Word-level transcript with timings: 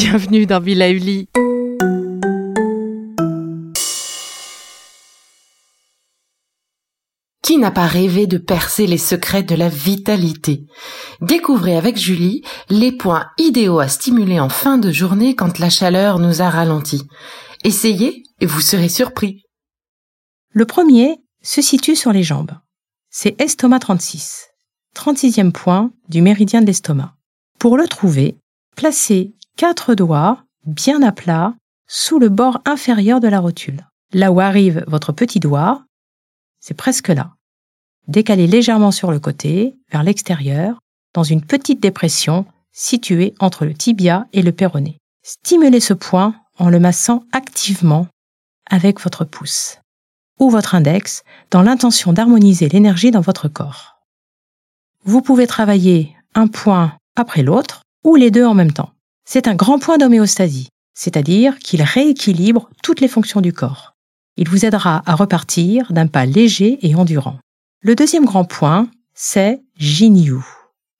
Bienvenue 0.00 0.46
dans 0.46 0.60
Villa 0.60 0.90
Uli. 0.90 1.28
Qui 7.42 7.58
n'a 7.58 7.72
pas 7.72 7.88
rêvé 7.88 8.28
de 8.28 8.38
percer 8.38 8.86
les 8.86 8.96
secrets 8.96 9.42
de 9.42 9.56
la 9.56 9.68
vitalité? 9.68 10.66
Découvrez 11.20 11.76
avec 11.76 11.96
Julie 11.96 12.44
les 12.70 12.92
points 12.92 13.26
idéaux 13.38 13.80
à 13.80 13.88
stimuler 13.88 14.38
en 14.38 14.48
fin 14.48 14.78
de 14.78 14.92
journée 14.92 15.34
quand 15.34 15.58
la 15.58 15.68
chaleur 15.68 16.20
nous 16.20 16.42
a 16.42 16.48
ralentis. 16.48 17.02
Essayez 17.64 18.22
et 18.40 18.46
vous 18.46 18.60
serez 18.60 18.88
surpris. 18.88 19.42
Le 20.52 20.64
premier 20.64 21.16
se 21.42 21.60
situe 21.60 21.96
sur 21.96 22.12
les 22.12 22.22
jambes. 22.22 22.52
C'est 23.10 23.34
estomac 23.40 23.80
36, 23.80 24.46
36e 24.94 25.50
point 25.50 25.90
du 26.08 26.22
méridien 26.22 26.60
de 26.60 26.66
l'estomac. 26.66 27.16
Pour 27.58 27.76
le 27.76 27.88
trouver, 27.88 28.36
placez 28.76 29.34
quatre 29.58 29.96
doigts 29.96 30.44
bien 30.66 31.02
à 31.02 31.10
plat 31.10 31.52
sous 31.88 32.20
le 32.20 32.28
bord 32.28 32.62
inférieur 32.64 33.18
de 33.18 33.26
la 33.26 33.40
rotule. 33.40 33.84
Là 34.14 34.30
où 34.30 34.40
arrive 34.40 34.84
votre 34.86 35.10
petit 35.10 35.40
doigt, 35.40 35.84
c'est 36.60 36.76
presque 36.76 37.08
là. 37.08 37.32
Décalez 38.06 38.46
légèrement 38.46 38.92
sur 38.92 39.10
le 39.10 39.18
côté, 39.18 39.76
vers 39.90 40.04
l'extérieur, 40.04 40.78
dans 41.12 41.24
une 41.24 41.42
petite 41.42 41.80
dépression 41.80 42.46
située 42.72 43.34
entre 43.40 43.64
le 43.64 43.74
tibia 43.74 44.28
et 44.32 44.42
le 44.42 44.52
péroné. 44.52 44.98
Stimulez 45.24 45.80
ce 45.80 45.92
point 45.92 46.36
en 46.58 46.70
le 46.70 46.78
massant 46.78 47.24
activement 47.32 48.06
avec 48.70 49.00
votre 49.00 49.24
pouce 49.24 49.80
ou 50.38 50.50
votre 50.50 50.76
index 50.76 51.24
dans 51.50 51.62
l'intention 51.62 52.12
d'harmoniser 52.12 52.68
l'énergie 52.68 53.10
dans 53.10 53.20
votre 53.20 53.48
corps. 53.48 53.98
Vous 55.04 55.20
pouvez 55.20 55.48
travailler 55.48 56.14
un 56.36 56.46
point 56.46 56.96
après 57.16 57.42
l'autre 57.42 57.82
ou 58.04 58.14
les 58.14 58.30
deux 58.30 58.44
en 58.44 58.54
même 58.54 58.72
temps. 58.72 58.92
C'est 59.30 59.46
un 59.46 59.54
grand 59.54 59.78
point 59.78 59.98
d'homéostasie, 59.98 60.70
c'est-à-dire 60.94 61.58
qu'il 61.58 61.82
rééquilibre 61.82 62.70
toutes 62.82 63.02
les 63.02 63.08
fonctions 63.08 63.42
du 63.42 63.52
corps. 63.52 63.92
Il 64.38 64.48
vous 64.48 64.64
aidera 64.64 65.02
à 65.04 65.14
repartir 65.14 65.92
d'un 65.92 66.06
pas 66.06 66.24
léger 66.24 66.78
et 66.80 66.94
endurant. 66.94 67.38
Le 67.82 67.94
deuxième 67.94 68.24
grand 68.24 68.46
point, 68.46 68.88
c'est 69.14 69.60
Jinyu, 69.76 70.38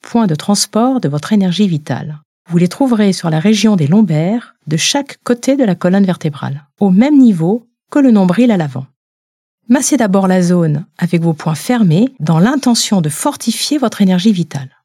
point 0.03 0.27
de 0.27 0.35
transport 0.35 1.01
de 1.01 1.09
votre 1.09 1.33
énergie 1.33 1.69
vitale. 1.69 2.21
Vous 2.51 2.59
les 2.59 2.69
trouverez 2.69 3.15
sur 3.15 3.31
la 3.31 3.41
région 3.41 3.77
des 3.77 3.87
lombaires 3.87 4.57
de 4.67 4.77
chaque 4.77 5.17
côté 5.25 5.57
de 5.57 5.65
la 5.65 5.75
colonne 5.75 6.05
vertébrale, 6.05 6.67
au 6.81 6.91
même 6.91 7.17
niveau 7.17 7.67
que 7.91 7.99
le 7.99 8.11
nombril 8.11 8.51
à 8.51 8.59
l'avant. 8.59 8.85
Massez 9.71 9.97
d'abord 9.97 10.29
la 10.29 10.43
zone 10.43 10.85
avec 10.99 11.23
vos 11.23 11.33
poings 11.33 11.55
fermés 11.55 12.15
dans 12.21 12.41
l'intention 12.41 13.01
de 13.01 13.09
fortifier 13.09 13.79
votre 13.79 14.03
énergie 14.03 14.33
vitale. 14.33 14.77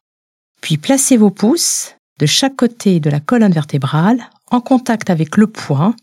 Puis 0.62 0.78
placez 0.78 1.18
vos 1.18 1.30
pouces 1.30 1.98
de 2.19 2.25
chaque 2.25 2.56
côté 2.56 3.00
de 3.00 3.09
la 3.09 3.19
colonne 3.19 3.51
vertébrale, 3.51 4.29
en 4.51 4.62
contact 4.62 5.09
avec 5.09 5.38
le 5.38 5.47
poing, 5.47 5.96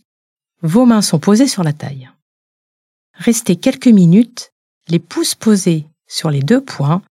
vos 0.62 0.84
mains 0.84 1.02
sont 1.02 1.18
posées 1.18 1.46
sur 1.46 1.62
la 1.62 1.72
taille. 1.72 2.10
Restez 3.14 3.56
quelques 3.56 3.86
minutes, 3.86 4.52
les 4.88 4.98
pouces 4.98 5.34
posés 5.34 5.86
sur 6.06 6.30
les 6.30 6.40
deux 6.40 6.60
points, 6.60 7.02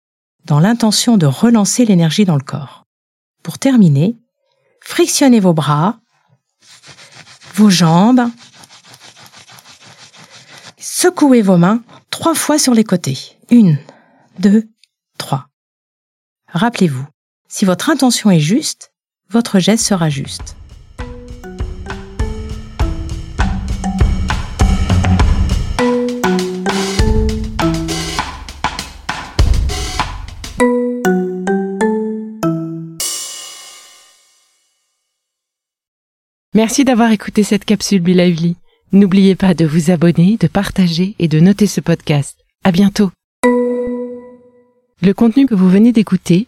dans 0.45 0.59
l'intention 0.59 1.17
de 1.17 1.25
relancer 1.25 1.85
l'énergie 1.85 2.25
dans 2.25 2.35
le 2.35 2.43
corps. 2.43 2.85
Pour 3.43 3.59
terminer, 3.59 4.15
frictionnez 4.81 5.39
vos 5.39 5.53
bras, 5.53 5.99
vos 7.55 7.69
jambes, 7.69 8.29
secouez 10.77 11.41
vos 11.41 11.57
mains 11.57 11.83
trois 12.09 12.35
fois 12.35 12.59
sur 12.59 12.73
les 12.73 12.83
côtés. 12.83 13.37
Une, 13.49 13.79
deux, 14.39 14.67
trois. 15.17 15.47
Rappelez-vous, 16.47 17.05
si 17.47 17.65
votre 17.65 17.89
intention 17.89 18.31
est 18.31 18.39
juste, 18.39 18.88
votre 19.29 19.59
geste 19.59 19.85
sera 19.85 20.09
juste. 20.09 20.55
Merci 36.55 36.83
d'avoir 36.83 37.11
écouté 37.11 37.43
cette 37.43 37.63
capsule 37.63 38.01
Bilauli. 38.01 38.57
N'oubliez 38.91 39.35
pas 39.35 39.53
de 39.53 39.65
vous 39.65 39.91
abonner, 39.91 40.35
de 40.37 40.47
partager 40.47 41.15
et 41.19 41.27
de 41.27 41.39
noter 41.39 41.67
ce 41.67 41.79
podcast. 41.79 42.43
À 42.63 42.71
bientôt. 42.71 43.11
Le 45.01 45.13
contenu 45.13 45.45
que 45.45 45.55
vous 45.55 45.69
venez 45.69 45.93
d'écouter 45.93 46.47